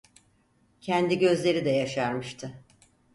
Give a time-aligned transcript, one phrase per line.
[0.81, 2.63] Kendi gözleri de yaşarmıştı.